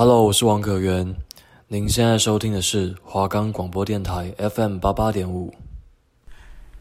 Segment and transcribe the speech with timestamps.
[0.00, 1.14] Hello，我是王可元。
[1.68, 5.54] 您现在收听的是华冈广播电台 FM 八八点五。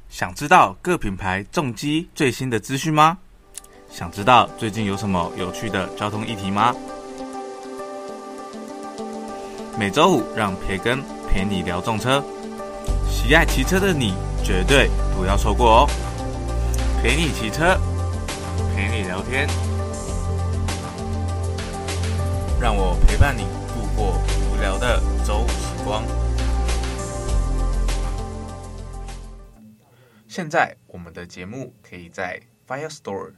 [0.08, 3.18] 想知道各品牌重机最新的资讯吗？
[3.92, 6.74] 想知道最近有什么有趣的交通议题吗？
[9.78, 12.24] 每周五让培根陪你聊重车，
[13.10, 14.14] 喜爱骑车的你
[14.46, 15.90] 绝对不要错过哦！
[17.04, 17.78] 陪你骑车，
[18.74, 19.46] 陪你聊天。
[22.70, 26.06] 让我陪伴你度过无聊的周五时光。
[30.28, 33.34] 现在我们的节目可以在 Firestore、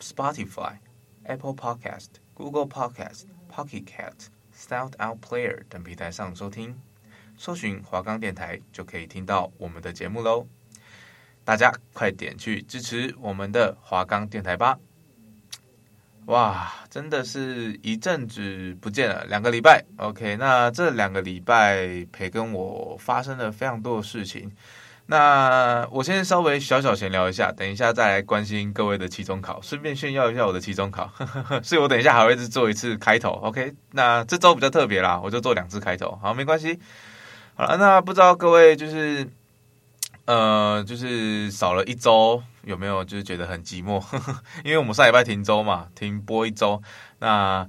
[0.00, 0.76] Spotify、
[1.24, 6.80] Apple Podcast、Google Podcast、Pocket Cast、Sound Out Player 等平台上收听，
[7.36, 10.46] 搜寻华冈电台就可以听到我们的节目喽。
[11.44, 14.78] 大家快点去支持我们的华冈电台吧！
[16.26, 19.84] 哇，真的是一阵子不见了，两个礼拜。
[19.96, 24.50] OK，那这两个礼拜培根我发生了非常多的事情。
[25.06, 31.08] 那我先稍微小小闲聊一下，等一下再来关心各位的期中考，顺便炫耀一下我的期中考。
[31.62, 33.30] 所以我等一下还会再做一次开头。
[33.44, 36.18] OK，那这周比较特别啦，我就做两次开头。
[36.20, 36.78] 好，没关系。
[37.54, 39.28] 好了，那不知道各位就是。
[40.24, 44.04] 呃，就是少了一周，有没有就是觉得很寂寞？
[44.64, 46.82] 因为我们上礼拜停周嘛，停播一周，
[47.20, 47.66] 那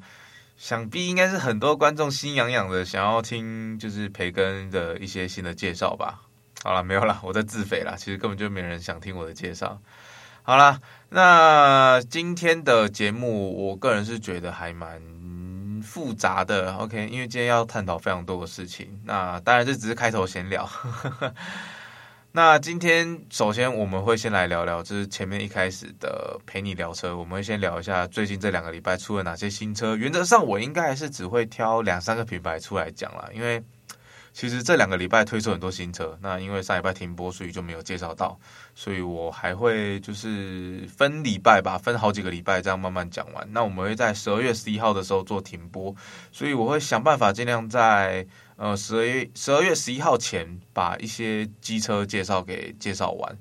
[0.57, 6.23] 想必应该是很多观众心痒痒的，想要听就是培根的一些新的介绍吧。
[6.63, 7.95] 好了，没有了， 我在自肥了。
[7.95, 9.79] 其实根本就没人想听我的介绍。
[10.41, 14.99] 好了，那今天的节目，我个人是觉得还蛮
[15.83, 16.73] 复杂的。
[16.77, 18.99] OK，因为今天要探讨非常多的事情。
[19.05, 20.67] 那当然这只是开头闲聊。
[22.31, 29.95] 那今天首先我们会先来聊聊，就是前面一开始的陪你聊车，我们会先聊一下最近这两个礼拜出了哪些新车。
[29.95, 33.63] 原则上我应该还是只会挑两三个品牌出来讲啦，因为。
[34.33, 38.39] 其实这两个礼拜推出很多新车，那因为上礼拜停播，所以就没有介绍到，
[38.75, 43.47] 所以我还会就是分礼拜吧，分好几个礼拜这样慢慢讲完。
[43.51, 45.95] 那我们会在十二月十一号的时候做停播，
[46.31, 53.37] 所以我会想办法尽量在呃十二月十二月十一号前把一些机车介绍给介绍完。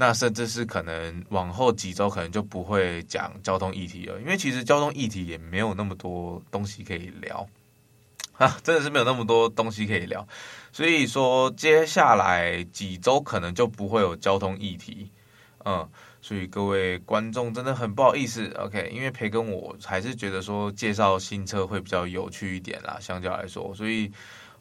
[0.00, 7.44] 那甚至是可能往后几周可能就不会讲交通议题了，因为其实交通议题也没有那么多东西可以聊。
[8.34, 10.24] 啊，真的是没有那么多东西可以聊，
[10.70, 15.10] 所以说接下来几周可能就不会有交通议题，
[15.64, 15.90] 嗯，
[16.22, 24.08] 所以各位观众真的很不好意思，OK，因为培根我还是觉得说介绍新车会比较有趣一点啦，相较来说，所以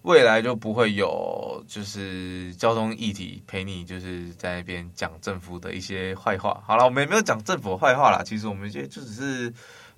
[0.03, 6.61] 未来就不会有就是交通议题陪你就是在那边讲政府的一些坏话。
[6.65, 9.53] 好了，我们也没有讲政府的坏话啦，其实我们这就只是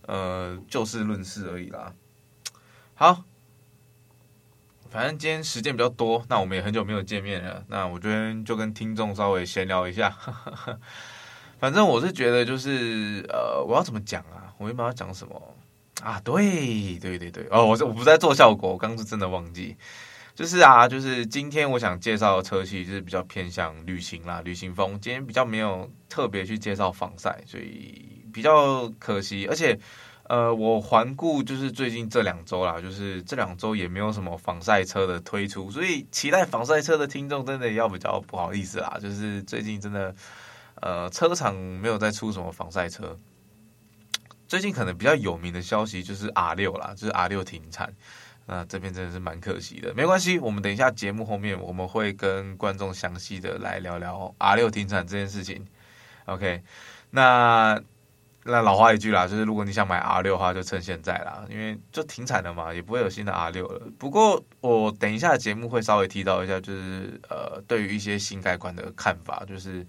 [0.08, 1.94] 呃就事论事而已啦。
[2.96, 3.24] 好。
[4.92, 7.64] 反正今天时间比较多，那我们也很久没有见面了。
[7.68, 10.18] 那我这边就跟听众稍微闲聊一下。
[11.62, 14.52] 反正我是觉得，就是呃，我要怎么讲啊？
[14.58, 15.56] 我原本要讲什么
[16.02, 16.20] 啊？
[16.24, 19.76] 对对对对，哦，我我不在做效果，我刚刚是真的忘记。
[20.36, 25.00] 就是啊，就是今天我想介绍的车系就是比较偏向旅行啦，旅行风。
[25.02, 29.80] 今天比较没有特别去介绍防晒，所以比较可惜，而且。
[30.30, 38.96] 呃，我环顾就是最近这两周啦，就是这两周也没有什么防晒车的推出，所以期待防晒车的听众真的要比较不好意思啦。
[39.02, 40.14] 就是最近真的，
[40.84, 43.18] 呃，车厂没有再出什么防晒车。
[44.50, 47.94] 最近可能比较有名的消息就是 R 六啦，就是 R 六停产，
[48.48, 49.94] 那这边真的是蛮可惜的。
[49.94, 55.66] 没关系，我们等一下节目后面我们会跟观众详细的来聊聊 R 六停产这件事情。
[56.26, 56.62] OK，
[57.12, 57.80] 那。
[58.46, 63.86] 那老话一句啦，就是如果你想买 R 六的话，就趁现在啦，因为就停产了嘛，也不会有新的 R 六了。
[64.00, 69.86] 不过我等一下节目会稍微提到一下，就是呃，对于一些新改款的看法，就是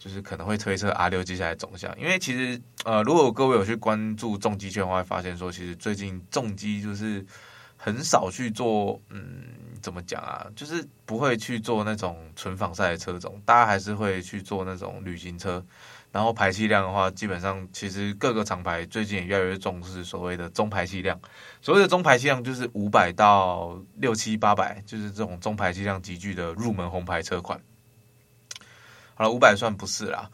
[0.00, 1.94] 就是可能会推测 R 六接下来走向。
[2.00, 7.22] 因为其实呃，如果各位有去关注重机圈的话，会发现说，其实最近重机就是
[7.76, 9.44] 很少去做，嗯，
[9.82, 10.46] 怎么讲啊？
[10.56, 15.62] 就是不会去做那种纯仿赛的车种，大家还是会去做那种旅行车。
[16.12, 21.16] 然后排气量的话，基本上其实各个厂牌最近也越来越重视所谓的中排气量。
[21.62, 27.60] 所谓的中排气量就是五百到六七八百，就是这种中排气量级距的入门红牌车款。
[29.20, 30.30] 好了，五百算不是啦。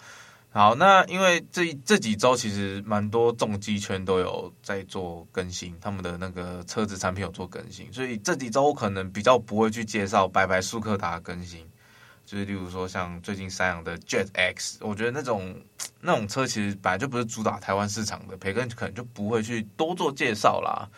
[0.52, 11.68] 好，那因为这这几周其实蛮多重机圈都有在做更新，他们的那个车子产品有做更新，所以这几周可能比较不会去介绍白白速克达更新。
[12.24, 15.60] 就是例如说，像最近三阳的 Jet X，我觉得那种
[16.00, 20.88] 那种车其实本来就不是主打台湾市场的，培根可能就不会去多做介绍啦。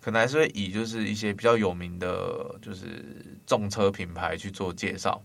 [0.00, 3.04] 可能还是会以就是一些比较有名的，就是
[3.44, 5.20] 重车品牌去做介绍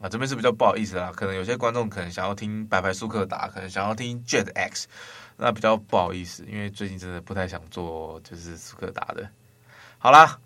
[0.00, 0.08] 啊。
[0.08, 4.86] 这边是比较不好意思啦，可能有些观众可能想要听白白苏克达，可能想要听 Jet X，
[5.36, 9.28] 那比较不好意思，因为最近真的不太想做就是苏克达的。
[9.98, 10.38] 好啦，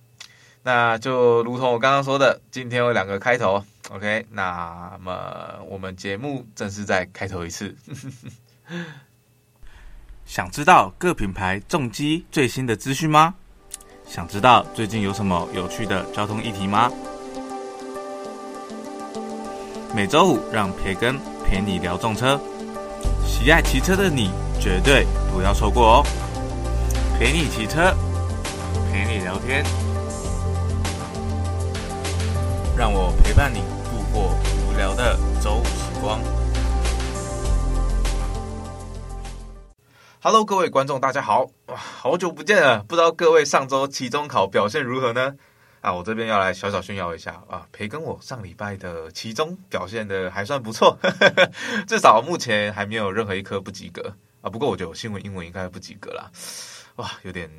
[0.63, 7.75] 那就如同我刚刚说的，今天有两个开头，OK，那么我们节目正式再开头一次。
[10.25, 13.35] 想知道各品牌重机最新的资讯吗？
[14.07, 16.93] 想知道最近有什么有趣的交通议题吗？
[19.95, 22.39] 每周五让培根陪你聊重车，
[23.27, 24.31] 喜爱骑车的你
[24.61, 26.07] 绝对不要错过哦！
[27.19, 27.95] 陪你骑车，
[28.93, 29.65] 陪你聊天，
[32.77, 34.35] 让我陪伴你度过
[34.69, 36.21] 无聊的周五时光。
[40.21, 41.47] Hello，各位观众，大家好！
[41.67, 45.33] 哇，好久不见了，不知道各位上周期中考表现如何呢？
[45.81, 50.99] 啊，我这边要来小小炫耀一下啊，培根我上礼拜的期中表现的还算不错，
[51.87, 54.51] 至少目前还没有任何一科不及格啊。
[54.51, 56.31] 不过我觉得我新闻英文应该不及格啦，
[56.97, 57.51] 哇，有点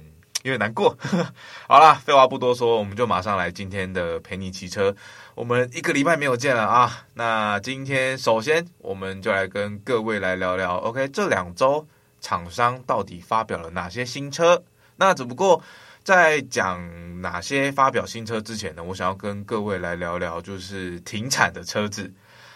[0.43, 0.97] 有点难过。
[1.67, 4.95] 好啦，废话不多说，我们就马上来今天的陪你骑车。
[5.35, 11.87] 我们一个礼拜没有见了啊，那今天首先我们就来跟各位来聊聊，OK，这两周。
[12.21, 14.61] 厂商到底发表了哪些新车？
[14.97, 15.63] 那只不过
[16.03, 22.11] 在讲哪些发表新车之前呢，我想要跟各位来聊聊，就是停产的车子。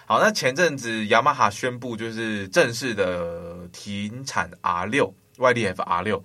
[0.06, 6.24] 好，那前阵子雅马哈宣布就是正式的停产 R 六 YDF R 六。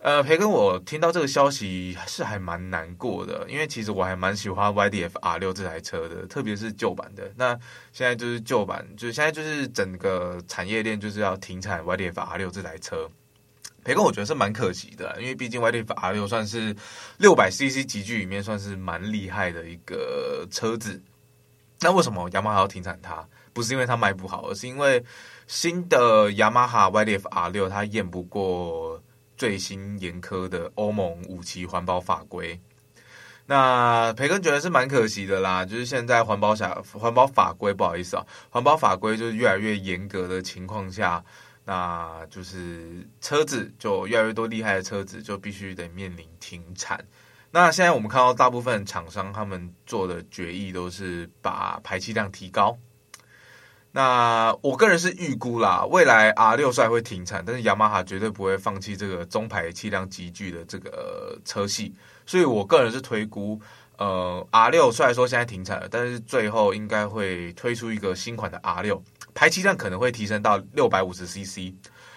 [0.00, 7.32] 呃，培根，我听到这个消息是还蛮难过的，因为其实我还蛮喜欢 YDF R6 这台车的，特别是旧版的。
[7.36, 7.58] 那
[7.90, 13.10] 现在就是旧版，就是现在就是整个产业链就是要停产 YDF R6 这台车。
[13.84, 16.74] 培根，我觉得是蛮可惜的，因为毕竟 YDF R 六算是
[17.18, 21.00] 六百 CC 级距里面算是蛮厉害的一个车子。
[21.80, 23.24] 那为什么雅马哈要停产它？
[23.52, 25.04] 不是因为它卖不好，而是因为
[25.46, 29.00] 新的雅马哈 YDF R 六它验不过。
[29.36, 32.58] 最新严苛的欧盟五期环保法规，
[33.46, 35.64] 那培根觉得是蛮可惜的啦。
[35.64, 41.22] 就是现在环保法环保法规，不好意思啊，环保法规就是越来越严格的情况下，
[41.64, 47.02] 那就是车子就越来越多厉害的车子就必须得面临停产。
[47.50, 52.76] 那现在我们看到大部分厂商他们做的决议都是把排气量提高。
[53.96, 61.94] 那我个人是预估啦，未来 R 六虽然会停产，但是雅马哈绝对不会放弃这个中排气量级距的这个车系，
[62.26, 63.60] 所以我个人是推估，
[63.96, 69.00] 呃，R 六虽然说现在停产了，但是最后应该会推出一个新款的 R 六，
[69.34, 71.74] 排气量可能会提升到六百五十 CC，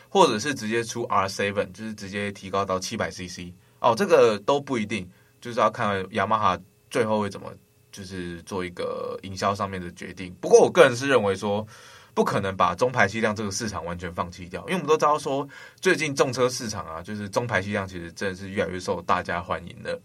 [0.10, 5.10] 或者是直接出 R seven，就是直接提高到七百 CC，哦，这个都不一定，
[5.42, 6.60] 就是要看雅马哈
[6.90, 7.52] 最后会怎么。
[7.90, 11.66] 就是做一个营销上面的决定，不过我个人是认为说，
[12.14, 15.48] 不可能把中排气量这个市场完全放弃掉，因为我们都知道说，
[15.82, 20.00] 最近重车市场啊，就是中排气量其实真的是越来越受大家欢迎的，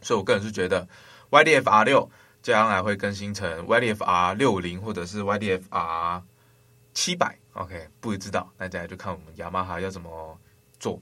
[0.00, 0.88] 所以我个人是觉得
[1.30, 2.10] YDF R 六
[2.42, 6.20] 将来会更新成 YDF R 六零或者是 YDF R
[6.94, 10.38] 七百，OK，不知道，那接下来就看我们雅马哈要怎么
[10.78, 11.00] 做。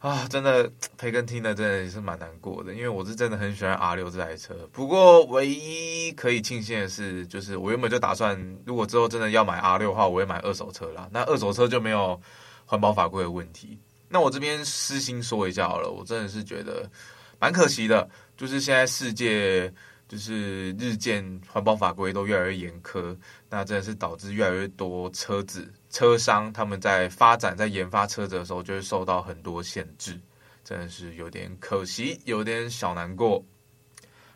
[0.00, 4.68] 啊，真的培根听的真的也是蛮难过的，因为我是真的很喜欢 R 六这台车。
[4.70, 11.08] 不过唯一可以庆幸的是，就是我原本就打算，如果之后真的要买 R 六的话，我会买二手车啦。
[11.10, 12.20] 那二手车就没有
[12.66, 13.78] 环保法规的问题。
[14.08, 16.90] 那我这边私心说一下好了，我真的是觉得
[17.38, 18.06] 蛮可惜的，
[18.36, 19.72] 就是现在世界。
[20.14, 23.16] 就是日渐环保法规都越来越严苛，
[23.50, 30.16] 那真的是导致越来越多车子车商他们在发展在研发车子的时候就会受到很多限制，
[30.62, 33.44] 真的是有点可惜，有点小难过。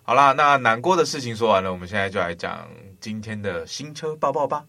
[0.03, 2.69] 好啦，那难过的事情说完了，我们现在就来讲
[2.99, 4.65] 今天的新车报报吧。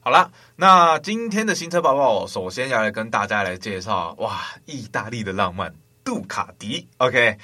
[0.00, 7.38] 好啦，那今天的新车报报，首先要来跟大家来介绍，哇，意大利的浪漫杜卡迪，OK。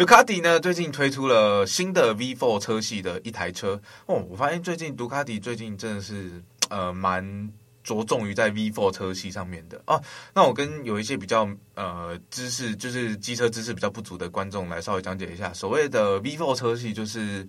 [0.00, 4.24] 杜卡迪呢，最近推出了新的 V4 车系的一台车哦。
[4.30, 7.52] 我发现最近杜卡迪最近真的是呃蛮
[7.84, 10.00] 着重于在 V4 车系上面的啊。
[10.32, 17.46] 那我跟有一些比较呃知识就是机车知识比较不足的观众来稍微讲解一下，所谓的 V4 车系就是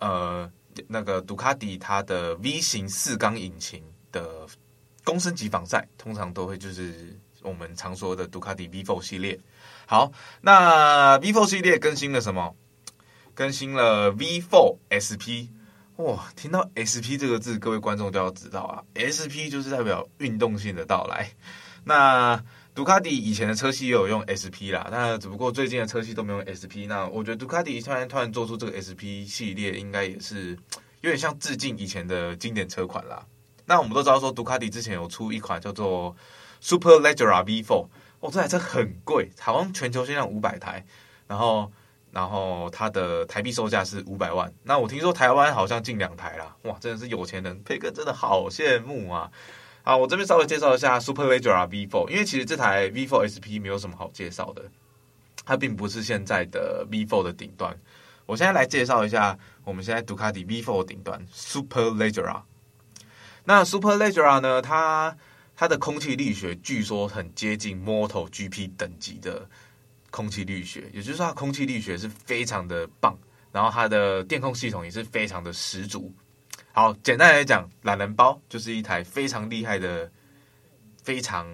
[0.00, 0.50] 呃
[0.88, 3.80] 那个杜卡迪它的 V 型四缸引擎
[4.10, 4.44] 的
[5.04, 9.38] 公升级防晒，通常都会就是我们常说的杜卡迪 V4 系列。
[9.86, 12.54] 好，那 V4 系列更新了什么？
[13.34, 15.48] 更新了 V4 SP。
[15.96, 21.30] 哇，听到 SP 这个字，各位观众都要知道啊，SP 就是代表运动性的到来。
[21.84, 22.42] 那
[22.74, 26.88] 杜卡迪以前的车系也有用 SP 啦，那只不过最近的车系都没有 SP。
[26.88, 30.56] 那我觉得杜卡迪突然突然做出这个 SP 系列，应该也是
[31.02, 33.24] 有点像致敬以前的经典车款啦。
[33.66, 36.16] 那我们都知道说，杜卡迪之前有出一款叫做
[36.62, 37.86] Superleggera V4，
[38.22, 40.82] 哦，这台车很贵，好像全球限量五百台，
[41.28, 41.70] 然后。
[42.12, 49.30] 然后它的台币售价是五百万，那我听说台湾好像进两台啦，哇，真的是有钱人，培根真的好羡慕啊！
[49.82, 54.62] 好，我这边稍微介绍一下 Superleggera V4，因为其实这台 V4 SP 没有什么好介绍的，
[55.46, 57.74] 它并不是现在的 V4 的顶端。
[58.26, 62.42] 我现在来介绍一下我们现在杜卡迪 V4 顶端 Superleggera。
[63.44, 65.16] 那 Superleggera 呢，它
[65.62, 69.48] 它的空气力学据说很接近 MotoGP 等级的。
[70.10, 73.16] 空气力学，也就是说，它空气力学是非常的棒，
[73.52, 76.12] 然后它的电控系统也是非常的十足。
[76.72, 80.10] 好，简单来讲，懒人包就是一台非常厉害的、
[81.00, 81.46] 非常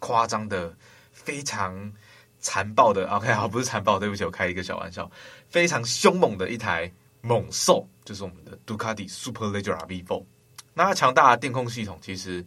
[0.00, 0.76] 夸张的、
[1.12, 1.92] 非常
[2.40, 3.08] 残暴的。
[3.10, 5.08] OK，好，不是残暴，对不起，我开一个小玩笑，
[5.48, 10.24] 非常凶猛的一台猛兽，就是我们的杜卡迪 Superleggera V4。
[10.74, 12.44] 那它强大的电控系统，其实。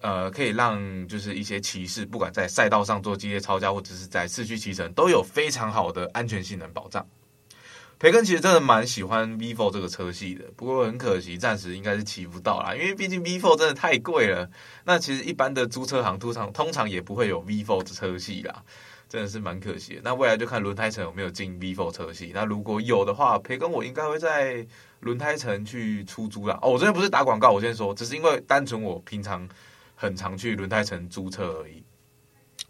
[0.00, 7.06] 呃，可以让就是一些骑士，不管在赛道上做激烈操驾，或者是在市区骑乘，都有非常好的安全性能保障。
[7.98, 14.48] 培根其实真的蛮喜欢 V4 这个车系的，不过很可惜，暂时应该是骑不到啦，因为毕竟 V4 真的太贵了。
[14.84, 18.64] 那其实一般的租车行通常通常也不会有 V4 的车系啦，
[19.06, 20.00] 真的是蛮可惜。
[20.02, 24.66] 那未来就看轮胎城有没有进 V4 车系，那如果有的话，培根我应该会在
[25.00, 26.58] 轮胎城去出租啦。
[26.62, 29.46] 哦，我这边不是打广告，我先说，只是因为单纯我平常。
[30.00, 31.84] 很常去轮胎城租车而已，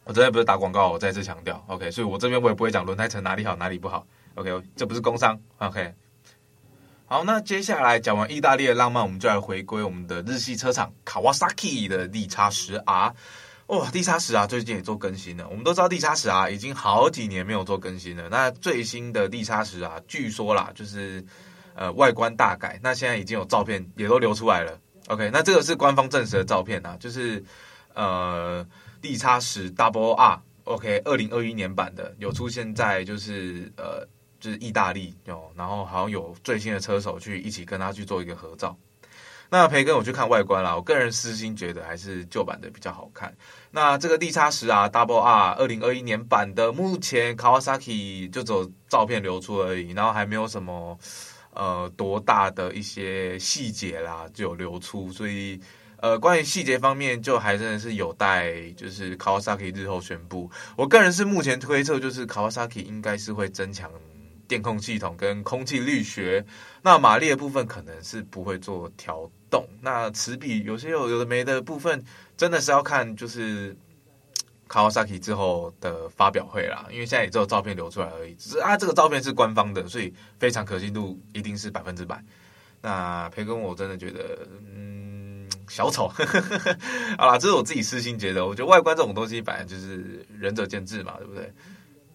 [0.02, 5.94] 我真的不是打广告，我再次强调，OK，所以我这边我也不会讲轮胎城哪里好哪里不好，OK，这不是工商，OK。
[7.06, 13.14] 好，那接下来讲完意大利的浪漫，我们就来回归我们的日系车厂 Kawasaki 的 D 叉十 R。
[13.68, 21.25] 哇，D-10R 最近也做更新了，我们都知道 D-10R 已经好几年没有做更新了，那最新的 D-10R 据说啦，就是
[21.76, 24.76] 呃外观大改，那现在已经有照片也都流出来了。
[25.09, 27.42] OK，那这个是官方证实的照片啊，就是
[27.95, 28.64] 呃
[29.02, 34.07] ，D 叉十 Double R，OK，二零二一年版的有出现在就是呃
[34.38, 38.76] 就是意大利有，然后好像有最新的车手去一起跟他去做一个合照。
[39.49, 43.35] 那培根我去看外观啦，我个人私心觉得还是旧版的比较好看。
[43.73, 50.97] 那这个 D 叉十啊，Double R 二零二一年版的，目前 Kawasaki 就走照片流出而已，然后还没有什么。
[51.52, 55.61] 呃，多大的一些细节啦，就有流出，所以
[55.97, 60.50] 呃，关于细节方面，就还真的是有待就是 Kawasaki 日后宣布。
[60.76, 63.90] 我个人是目前推测，就是 Kawasaki 应该是会增强
[64.47, 66.45] 电控系统跟空气力学，
[66.83, 69.66] 那马力的部分可能是不会做调动。
[69.80, 72.04] 那齿比有些有有的没的部分，
[72.37, 73.76] 真的是要看就是。
[74.71, 82.23] Kawasaki 之后的发表会啦，因为现在也只有照片流出来而已，只是啊，这个照片是官方的，所以非常可信度一定是百分之百。
[82.81, 86.07] 那培根我真的觉得，嗯，小丑，
[87.19, 91.53] 好啦，这是我自己私心觉得，我觉得外观这种东西，反正就是仁者见智嘛，对不对？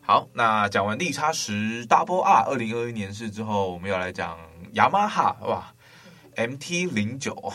[0.01, 4.39] 好，那讲完 D-10 Double R 二零二一年式之后，我们要来讲
[4.73, 5.73] 雅马哈哇
[6.37, 7.51] ，MT 零九。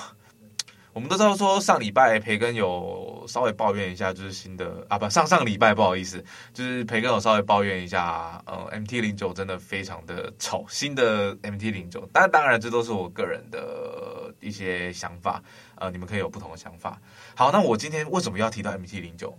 [0.92, 15.40] 我们都知道说上礼拜培根有稍微抱怨一下，就是新的啊不上上礼拜不好意思，就是培根有稍微抱怨一下，呃，MT 零九真的非常的丑，新的 MT 零九，但当然这都是我个人的一些想法，
[15.76, 17.00] 呃，你们可以有不同的想法。
[17.36, 19.38] 好，那我今天为什么要提到 MT 零九？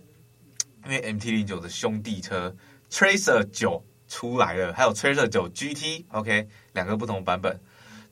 [0.86, 2.56] 因为 MT 零九的兄弟车
[2.90, 7.60] Tracer 九出来了，还有 Tracer 九 GT，OK，两个不同版本。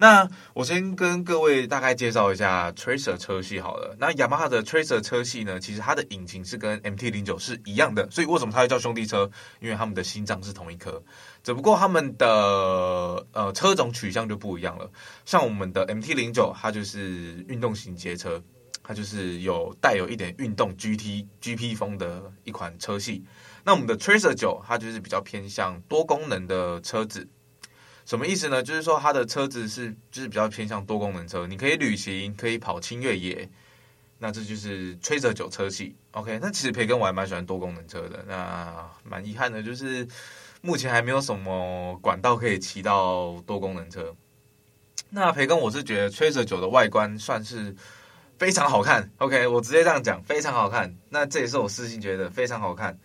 [0.01, 3.95] 那我先跟各位大概介绍一下 Tracer 车系好了。
[4.01, 9.31] 那雅马哈的 Tracer 车系呢，其实它的引擎是跟 MT 零九是一样的，所以为什么它会叫兄弟车？
[9.61, 11.03] 因为他们的心脏是同一颗，
[11.43, 12.27] 只不过他们的
[13.33, 14.91] 呃车种取向就不一样了。
[15.27, 18.43] 像我们的 MT 零九，它就是运动型街车，
[18.83, 23.23] 它就是有带有一点运动 GT GP 风的一款车系。
[23.65, 27.29] 那我们的 Tracer 九，它就是比较偏向多功能的车子。
[28.11, 28.61] 什么意思呢？
[28.61, 33.49] 就是说它的车子是就是比较偏向多功能车，你可以旅行，可以跑轻越野，
[34.19, 35.95] 那这就是 Tracer 9车系。
[36.11, 38.25] OK，那其实培根我还蛮喜欢多功能车的。
[38.27, 40.05] 那蛮遗憾的，就是
[40.61, 44.13] 目前还没有什么管道可以骑到多功能车。
[45.09, 47.73] 那培根我是觉得 Tracer 9的外观算是
[48.41, 49.09] 非常好看。
[49.19, 50.93] OK，我直接这样讲，非常好看。
[51.11, 52.99] 那这也是我私心觉得非常好看，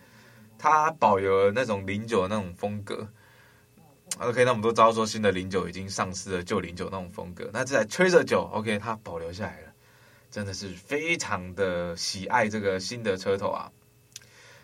[0.58, 3.08] 它保有了那种零九的那种风格。
[4.18, 9.72] OK，那我们都知道说新的零九已经丧失了旧零九那种风格，那这台 Tracer 九 OK 它保留下来了，
[10.30, 13.70] 真的是非常的喜爱这个新的车头啊。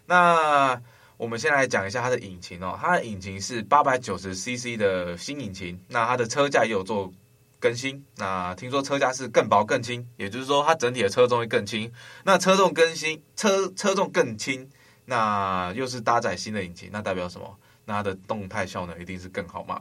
[0.07, 0.81] 那
[1.19, 7.13] 我们先来讲一下它的引擎哦，它的引擎是八百九十 CC 的新引擎，那它的车架也有做
[7.61, 11.93] 更新，那听说车架是更薄更轻，也就是说它整体的车重会更轻。
[12.25, 14.71] 那车重更新，车车重更轻，
[15.05, 17.59] 那又是搭载新的引擎，那代表什么？
[17.85, 19.81] 那它的动态效能一定是更好嘛？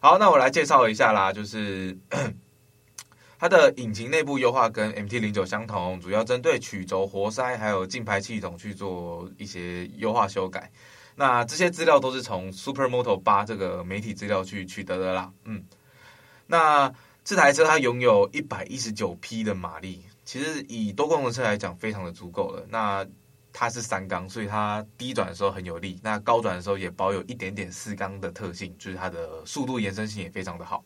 [0.00, 1.96] 好，那我来介绍一下啦，就是。
[3.38, 10.70] 它的引擎内部优化跟 MT 零九相同，主要针对曲轴、活塞还有进排气系统去做一些优化修改。
[11.16, 15.32] 那这些资料都是从 Supermoto 八这个媒体资料去取得的啦。
[15.42, 15.64] 嗯，
[16.46, 16.92] 那
[17.24, 22.64] 这台车它拥有一百一十九匹的马力，其实以多功能车来讲非常的足够了。
[22.70, 23.04] 那
[23.52, 30.84] 它是三缸，所以它低转的时候很有力，那高转的时候也保有一点点四缸的特性，就是它的速度延伸性也非常的好。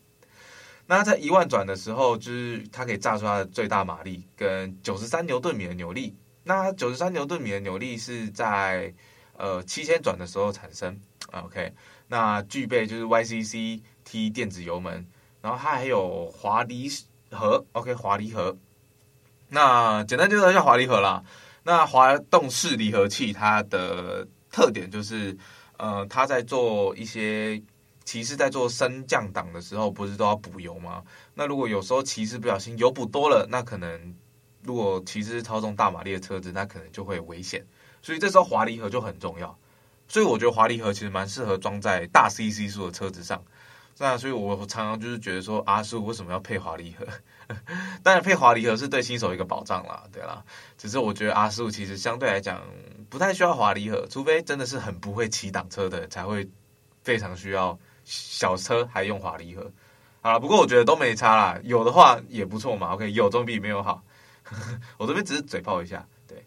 [0.86, 6.16] 那在一万转的时候，就是它可以炸出它的最大马力跟九十三牛顿米的扭力。
[6.44, 8.94] 那九十三牛顿米的扭力是在
[9.36, 11.00] 呃七千转的时候产生。
[11.32, 11.72] OK，
[12.06, 15.04] 那具备就是 YCCT 电子油门，
[15.40, 16.88] 然后它还有滑离
[17.32, 17.64] 合。
[17.72, 18.56] OK，滑离合。
[19.48, 21.24] 那简单介绍一下滑离合啦。
[21.66, 25.36] 那滑动式离合器它的特点就是，
[25.76, 27.60] 呃，它在做一些。
[28.04, 31.02] 骑士在做升降档的时候，不是都要补油吗？
[31.34, 34.14] 那如果有时候骑士不小心油补多了，那可能
[34.62, 37.66] 如果骑士操纵大马力的车子，那可能就会危险。
[38.00, 39.58] 所以这时候滑离合就很重要。
[40.06, 43.42] 所以我觉得滑离合其实蛮适合装在大 CC 数的车子上。
[43.98, 47.06] 那所以我常常就是觉得说阿叔为什么要配滑离合？
[48.02, 50.44] 当然配滑离合是对新手一个保障啦，对啦。
[50.76, 52.62] 只是我觉得阿叔其实相对来讲
[53.08, 56.48] 不太需要滑离合，除非真的是很不会骑挡车的才会
[57.02, 57.78] 非常需要。
[58.08, 59.68] 小车还用滑离合，
[60.20, 62.94] 好了，不过我觉得都没差啦，有的话也不错嘛。
[62.94, 64.00] OK，有总比没有好。
[64.96, 66.46] 我这边只是嘴炮一下，对。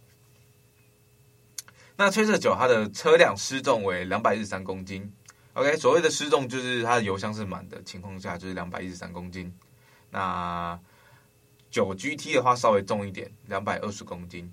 [1.98, 5.12] 那 Tracer 9它的车辆失重为两百一十三公斤。
[5.60, 9.54] OK，所谓的失重就是它的油箱是满的情况下就是两百一十三公斤。
[10.10, 10.80] 那
[11.70, 14.50] 九 GT 的话稍微重一点，两百二十公斤。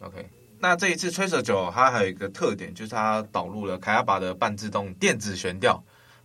[0.00, 5.80] OK，那这一次 Tracer 9它还有一个特点就是它导入了凯亚巴的半自动电子悬吊。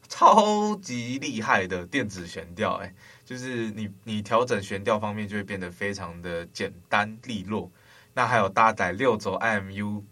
[0.09, 2.93] 超级厉害的电子悬吊，哎，
[3.23, 7.71] 就是你你调整悬吊方面就会变得非常的简单利落。
[8.15, 10.03] 那还有搭载六轴 IMU，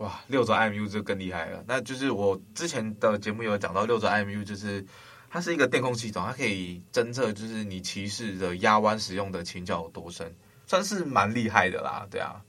[0.00, 1.62] 哇，六轴 IMU 就更厉害了。
[1.66, 4.84] 那就是我之前的节目有讲到，六轴 IMU 就是
[5.28, 10.34] 它是一个电控系统，它可以侦测就是你骑士的压弯使用的倾角有多深，
[10.66, 12.42] 算是蛮厉害的啦，对啊。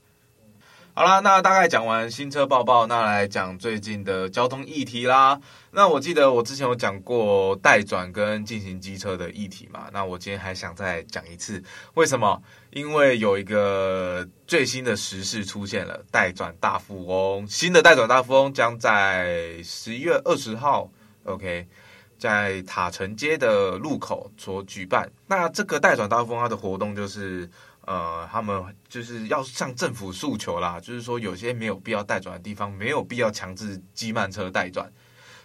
[0.94, 5.40] 好啦，那大概讲完新车报报，那来讲最近的交通议题啦。
[5.70, 12.42] 那我记得我之前有讲过待转跟进行机车的议题嘛，那我今天还想再讲一次，为什么？
[12.72, 20.90] 因为有一个最新的时事出现了，待转大富翁，新的待转大富翁将在十一月二十号
[21.24, 21.66] ，OK，
[22.18, 25.10] 在塔城街的路口所举办。
[25.26, 27.48] 那这个待转大富翁它的活动就是。
[27.84, 34.88] 呃，他们就是要向政府诉求啦，就是说有些没有必要待转的地方，没有必要强制机慢车待转，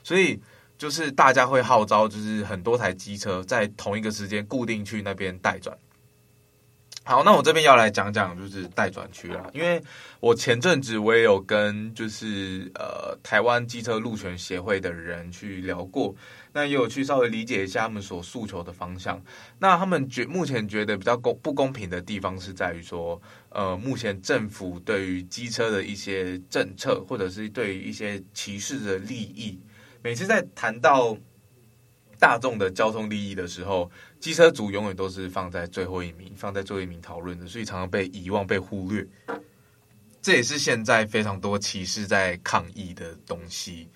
[0.04, 0.39] 所以
[0.78, 5.76] 就是大家会号召，就是很多台机车在同一个时间固定去那边待转。
[7.04, 9.82] 好，那我这边要来讲讲就是待转区啦，因为
[10.19, 16.13] 我前阵子我也有跟就是呃台湾机车路权协会的人去聊过。
[16.58, 19.24] 那也有去稍微理解一下他们所诉求的方向。
[19.60, 29.60] 那他们觉目前觉得比较公不公平的地方是在于说，呃，目前政府对于机车的一些政策，或者是对于一些骑士的利益，
[30.02, 31.15] 每次在谈到
[32.17, 39.08] 大众的交通利益的时候，机车族永远都是放在最后一名，放在最后一名讨论的，所以常常被遗忘、被忽略。
[40.24, 43.88] 这也是现在非常多骑士在抗议的东西。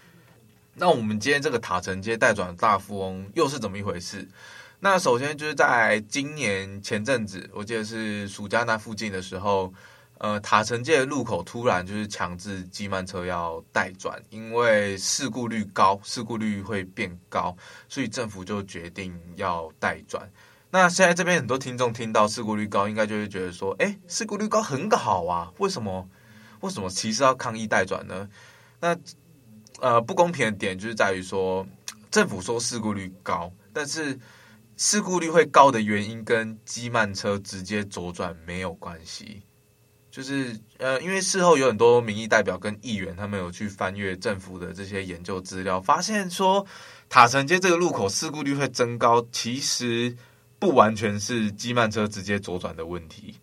[0.81, 4.27] 那我们今天这个塔城街代转大富翁又是怎么一回事？
[4.79, 9.71] 那首先就是在今年前阵子，我记得是暑假那附近的时候，
[10.17, 17.55] 呃，塔城街的路口突然就是强制机慢车要代转，因为事故率高，事故率会变高，
[17.87, 20.27] 所以政府就决定要代转。
[20.71, 26.09] 那现在这边很多听众听到事故率高，应该就会觉得说，哎，事故率高很好啊，为什么？
[26.61, 28.27] 为什么骑士要抗议代转呢？
[28.79, 28.97] 那
[29.81, 31.67] 呃，不公平的点就是在于说，
[32.11, 34.17] 政府说事故率高，但是
[34.77, 39.41] 事故率会高的原因跟机慢车直接左转没有关系。
[40.11, 46.65] 就是呃，因为事后有很多民意代表跟议员，他们有去翻阅政府的这些研究资料，发现说
[47.09, 50.15] 塔城街这个路口事故率会增高，其实
[50.59, 53.35] 不完全是机慢车直接左转的问题。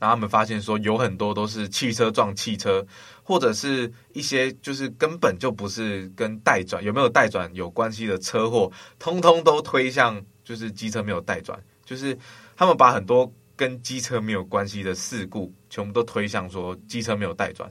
[0.00, 2.84] 然后他们发现说有很多都是汽车撞汽车，
[3.22, 12.18] 或者是一些就是根本就不是跟待转有没有待转有关系的车祸，通通都推向就是机车没有待转，就是
[12.56, 17.70] 他们把很多跟机车没有关系的事故全部都推向说机车没有待转。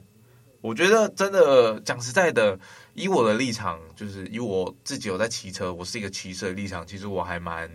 [0.60, 2.56] 我觉得真的讲实在的，
[2.94, 7.68] 以我的立场，就是以我自己有在骑车，我是一个骑车的立场，其实我还蛮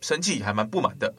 [0.00, 1.12] 生气，还蛮不满的。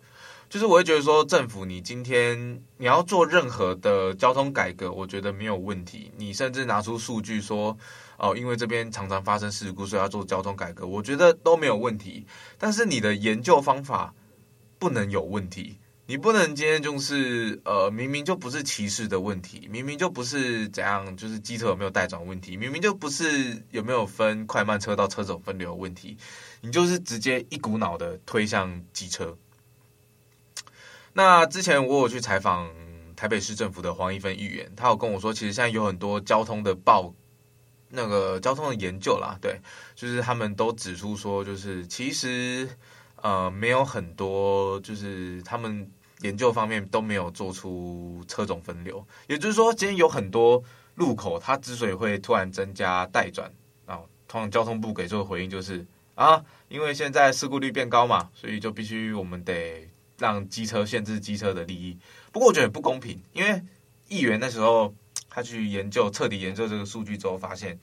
[0.49, 6.09] 就是我会觉得说，政府你今天你要做任何的交通改革，我觉得没有问题。
[6.15, 7.77] 你甚至拿出数据说，
[8.17, 12.25] 哦，因为这边常常发生事故，所以要做交通改革，我觉得都没有问题。
[12.57, 14.13] 但是你的研究方法
[14.79, 15.79] 不能有问题。
[16.09, 26.15] 你不能今天就是呃，明明就不是歧视的问题，明明就不是怎样，就是机车有没有带转问题，明明就不是有没有分快慢车道车种分流的问题，
[26.61, 29.37] 你就是直接一股脑的推向机车。
[31.17, 32.69] 那之前我有去采访
[33.15, 37.11] 台北市政府的黄一芬议员，他有跟我说，其实现在有很多交通的报，
[37.89, 39.59] 那个交通的研究啦，对，
[39.95, 42.69] 就是他们都指出说，就是其实
[43.15, 45.91] 呃，没有很多，就是他们。
[46.21, 50.63] 研究方面都没有做出车种分流，也就是说，今天有很多
[50.95, 53.53] 路口，它之所以会突然增加待转
[53.85, 59.86] 啊，通常交通部给出的回应就是啊，因为现在事故率变高嘛，所以就必须我们得
[60.17, 61.97] 让机车限制机车的利益。
[62.31, 63.61] 不过我觉得也不公平，因为
[64.07, 64.93] 议员那时候
[65.29, 67.79] 他去研究彻底研究这个数据之后，发现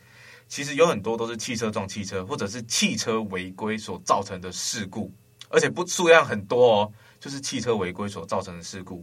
[0.49, 5.13] 其实有很多都是汽车撞汽车，或者是汽车违规所造成的事故，
[5.49, 6.93] 而且不数量很多哦。
[7.21, 9.03] 就是汽车违规所造成的事故，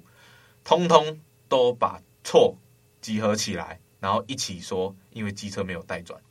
[0.63, 2.55] 通通都把错
[3.01, 6.21] 集合起来，然后一起说，因为机车没有带转。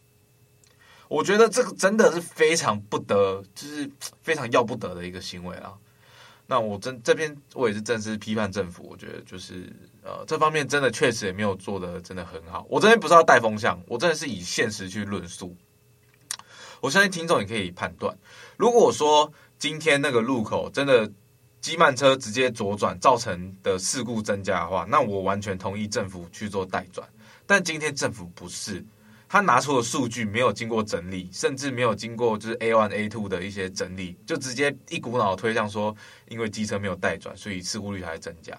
[1.08, 3.90] 我觉得这个真的是非常不得，就是
[4.22, 5.74] 非常要不得的一个行为啊。
[6.50, 12.66] 那我真这边我也是正式批判政府，我觉得就是呃这方面真的确实也没有做得真的很好。
[12.68, 15.56] 我这边不是要带风向，我真的是以现实去论述。
[16.80, 18.18] 我相信听众也可以判断，
[18.56, 21.08] 如果说今天那个路口真的。
[21.60, 27.06] 机慢车直接左转造成的事故增加的话，那我完全同意政府去做代转。
[27.46, 28.82] 但今天政府不是，
[29.32, 35.94] 他拿出的数据没有经过整理，甚至没有经过就是 A one A two 的一些整理，就直接一股脑推向说，
[36.28, 38.58] 因为机车没有待转，所以事故率还增加。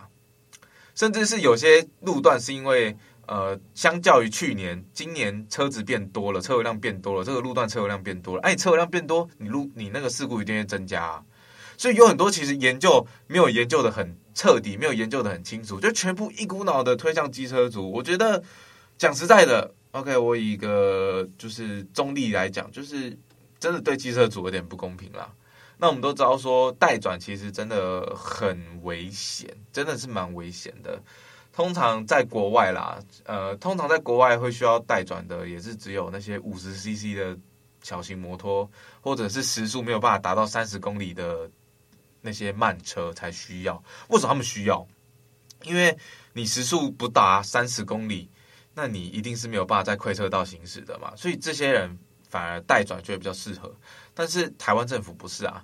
[0.96, 2.96] 甚至是有些路段是因为
[3.28, 11.24] 呃，相较于去年，今年车子变多了，车流量变多了，这个路段车流量变多了，哎，车流量变多，你路你那个事故一定会增加啊。
[11.78, 17.92] 所以有很多其实研究没有研究的很彻底，没有研究的很清楚，就全部一股脑的推向机车族。
[17.92, 18.42] 我觉得
[18.98, 23.18] 讲实在的，OK，我以一个就是中立来讲，就是
[23.60, 25.34] 真的对机车组有点不公平啦。
[25.78, 31.02] 那我们都知道说代转其实真的很危险，真的是蛮危险的。
[31.52, 37.38] 通常在国外啦，呃，通常在国外会需要代转的，也是只有那些五十 CC 的
[37.82, 38.70] 小型摩托，
[39.02, 41.50] 或者是时速没有办法达到三十公里的。
[42.24, 44.86] 那些慢车才需要，为什么他们需要？
[45.64, 45.98] 因为
[46.34, 48.30] 你时速不达三十公里，
[48.74, 51.14] 那你一定是没有办法在快车道行驶的嘛。
[51.16, 51.98] 所以这些人
[52.30, 53.74] 反而代转就会比较适合。
[54.14, 55.64] 但是台湾政府不是啊？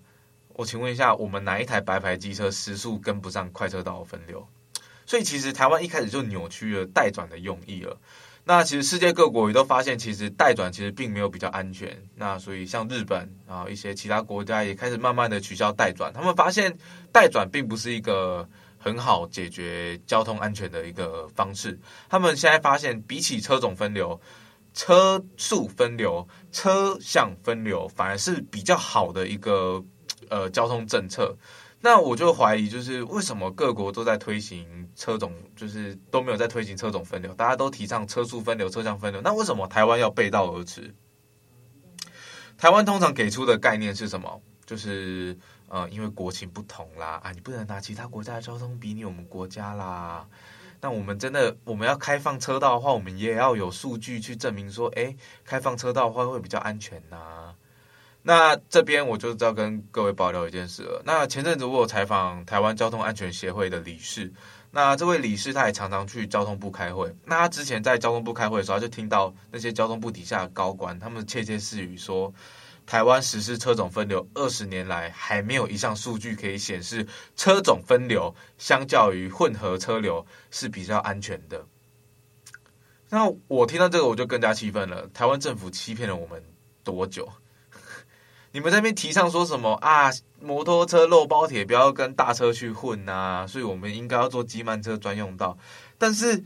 [0.50, 4.48] 我请问一下，我们哪一台白牌机车时速跟不上快车道分流？
[5.06, 7.98] 所以其实台湾一开始就扭曲了代转的用意了。
[8.44, 12.02] 那其实世界各国也都发现，其实代转其实并没有比较安全。
[12.16, 16.12] 那所以像日本啊，一些其他国家也开始慢慢的取消代转。
[16.14, 16.78] 他们发现
[17.12, 18.48] 代转并不是一个
[18.88, 21.78] 很好解决交通安全的一个方式。
[22.08, 24.20] 他们现在发现，比起车种分流、
[24.74, 29.84] 车速分流、车向分流，反而是比较好的一个
[30.30, 31.36] 呃交通政策。
[31.82, 40.96] 那我就怀疑，就是为什么各国都在推行车种，就是都没有在推行车种分流，大家都提倡车速分流、车向分流，那为什么台湾要背道而驰？
[42.58, 44.42] 台湾通常给出的概念是什么？
[44.66, 50.26] 就是呃，因为国情不同啦，啊，你不能拿其他国家的交通比拟我们国家啦。
[50.80, 57.54] 那我们真的我们要开放车道的话，我们也要有数据去证明说，诶，开放车道的话会比较安全呐。
[58.24, 61.02] 那这边我就要跟各位爆料一件事了。
[61.06, 64.32] 那前阵子我有采访台湾交通安全协会的理事，
[64.72, 67.16] 那这位理事他也常常去交通部开会。
[67.26, 72.34] 那他之前在交通部开会的时候，他就听到那些交通部底下的高官他们窃窃私语说，
[72.88, 81.66] 台湾实施车种分流二十年来还没有一项数据可以显示车种分流相较于混合车流是比较安全的。
[83.10, 85.08] 那我听到这个我就更加气愤了。
[85.14, 86.44] 台湾政府欺骗了我们
[86.84, 87.32] 多久？
[88.54, 90.10] 你们在那边提倡说什么啊？
[90.40, 95.58] 摩托车肉包铁不要跟大车去混呐、啊，所以我们应该要做机慢车专用道。
[95.98, 96.44] 但是，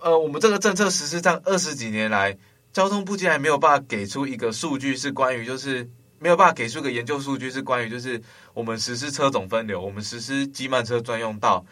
[0.00, 2.38] 呃，我们这个政策实施这样二十几年来，
[2.74, 8.20] 交通部竟然没有办法给出一个数据，是关于就是没有办法给出个研究数据，是关于就是
[8.52, 11.64] 我们实施车种分流，我们实施机慢车专用道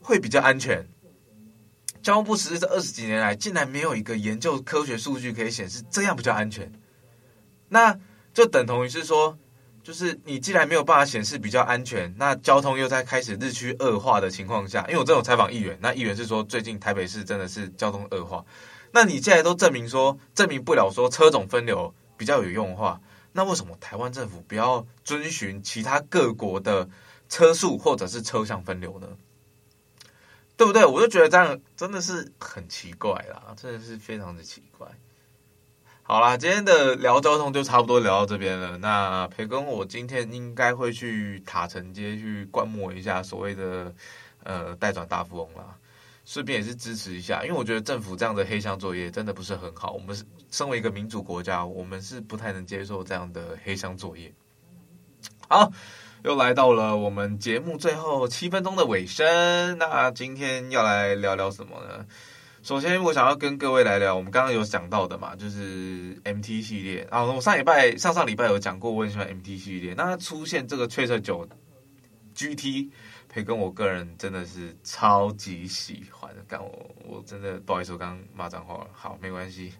[0.00, 0.88] 会比较安全。
[2.00, 6.72] 交通部实施这二十几年来，竟然没有一个研究科学数据可以显示这样比较安全，
[7.68, 7.94] 那
[8.32, 9.36] 就等同于是说，
[9.82, 18.42] 就是你既然没有办法显示比较安全，那交通又在开始日趋恶化的情况下，因为我这种采访议员，那议员是说最近台北市真的是交通恶化，
[18.92, 23.00] 那你现在都证明说证明不了说车种分流比较有用的话，
[23.32, 26.88] 那为什么台湾政府不要遵循其他各国的
[27.28, 29.08] 车速或者是车向分流呢？
[30.56, 30.84] 对不对？
[30.84, 34.88] 我就觉得这样真的是很奇怪啦，真的是非常的奇怪。
[36.02, 38.78] 好啦，今天的聊交通就差不多聊到这边了。
[38.78, 43.94] 那培根，我今天应该会去塔城街去观摩一下所谓的
[44.42, 45.76] 呃代转大富翁啦，
[46.28, 49.92] 顺便也是支持一下，因为我觉得政府这样的黑箱作业真的不是很好。
[49.92, 54.30] 我们是身为一个民主国家，我们是不太能接受这样的黑箱作业。
[55.48, 55.72] 好。
[56.24, 62.04] 又来到了我们节目最后七分钟的尾声，那今天要来聊聊什么呢？
[62.60, 67.22] 首先，我想要跟各位来聊我们刚刚有讲到的嘛，就是 MT 系列啊。
[67.22, 69.94] 我上礼拜、上上礼拜有讲过，我很喜欢 MT 系列。
[69.96, 71.46] 那出现这个 Tracer 9
[72.34, 72.90] GT，
[73.38, 76.34] 培根我个人真的是超级喜欢。
[76.48, 78.90] 刚我我真的不好意思，我刚刚骂脏话了。
[78.92, 79.72] 好，没关系，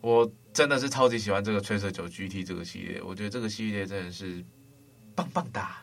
[0.00, 3.02] 我真的是超级喜欢这个 Tracer GT 这个系列。
[3.02, 4.44] 我觉得这个系列真的是。
[5.16, 5.82] 棒棒哒，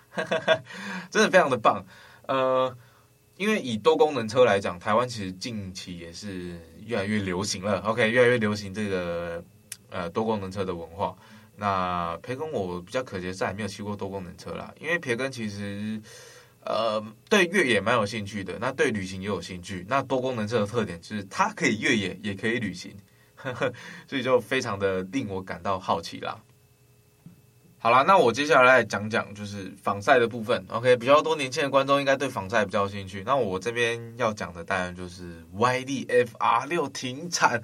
[1.12, 1.86] 真的非常的棒。
[2.26, 2.73] 呃，
[3.36, 7.82] 因为以多功能车来讲，台湾其实近期也是越来越流行了。
[7.82, 9.43] OK，越来越流行这个
[9.89, 11.13] 呃多功能车的文化。
[11.58, 16.02] 那培根我比较可惜的是还没有骑过多功能车啦，因为培根其实
[16.67, 19.86] 呃对越野蛮有兴趣的，那对旅行也有兴趣。
[19.89, 22.95] 那多功能车的特点就是它可以越野，也可以旅行，
[24.08, 26.38] 所以就非常的令我感到好奇啦。
[27.80, 30.65] 好啦，那我接下来来讲讲就是防晒的部分。
[30.67, 33.23] OK，比较多年轻的观众应该对防晒比较有兴趣。
[33.23, 37.62] 那我这边要讲的当然就是 YDF R6 停产，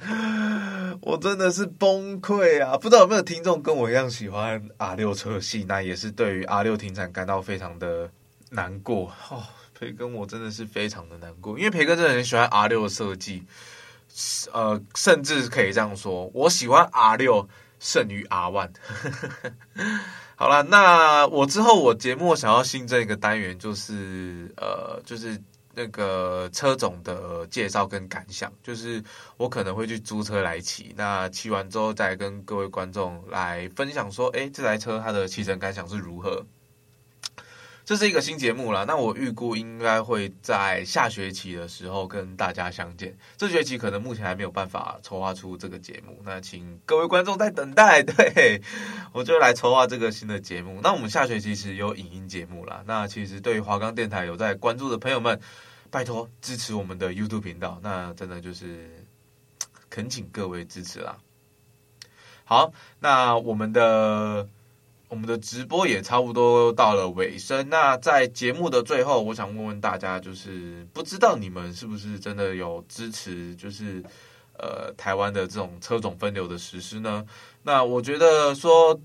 [1.02, 2.78] 我真的是崩溃啊！
[2.78, 8.10] 不知道有没有听众跟我一样喜欢 R6 车系，那也是对于 R6 停产感到非常的
[8.54, 9.44] 难过哦。
[9.74, 13.44] 培根我真的是非常的难过，因为培根真的很喜欢 R6 的设计，
[14.54, 17.48] 呃，甚至可以这样说，我喜欢 R6。
[17.80, 18.70] 胜于 R1，
[20.40, 25.38] 好了，那我之后我节目想要新增一个单元，就是呃，就是
[25.76, 29.04] 那个车种的介绍跟感想，就是
[29.36, 36.46] 我可能会去租车来骑，那骑完之后再跟各位观众来分享说，哎，这台车它的骑乘感想是如何。
[37.86, 43.14] 这是一个新节目啦，那我预估应该会在下学期的时候跟大家相见。
[43.36, 48.02] 这学期可能目前还没有办法筹划出这个节目，那请各位观众再等待。
[48.08, 48.62] 对，
[49.12, 50.80] 我就来筹划这个新的节目。
[50.82, 55.38] 那我们下学期其实有影音节目啦，那其实对于华冈电台有在关注的朋友们，
[55.92, 59.06] 拜托支持我们的 YouTube 频道，那真的就是
[59.90, 61.18] 恳请各位支持啦。
[62.46, 64.48] 好，那我们的。
[65.14, 67.70] 我们的直播也差不多到了尾声。
[67.70, 74.02] 那在节目的最后，我想问问大家，就是不知道你们是不是真的有支持，就是
[74.58, 77.24] 呃台湾的这种车种分流的实施呢？
[77.62, 79.00] 那我觉得说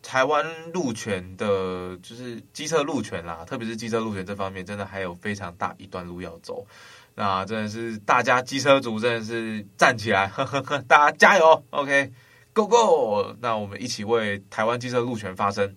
[0.00, 6.68] 台湾路权的，就是机车路权啦，特别是机车路权这方面，真的还有非常大一段路要走。
[7.16, 12.12] 那真的是大家机车族真的是站起来，呵呵呵，大家加油，OK。
[12.58, 13.36] Go Go！
[13.40, 15.76] 那我们一起为台湾机车路权发声。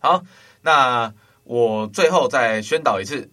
[0.00, 0.22] 好，
[0.60, 1.14] 那
[1.44, 3.30] 我最后再宣导一次，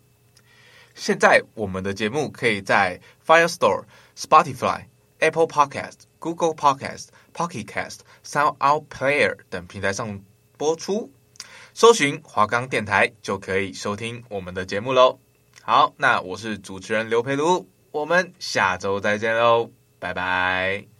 [0.95, 3.83] 现在我们的节目可以在 Firestore、
[4.15, 4.86] Spotify、
[5.19, 10.21] Apple Podcast、Google Podcast、Pocket Cast、SoundOut Player 等平台上
[10.57, 11.12] 播出，
[11.73, 15.19] 搜寻华冈电台就可以收听我们的节目喽。
[15.62, 20.92] 好，那我是主持人刘培儒，我们下周再见喽，拜拜。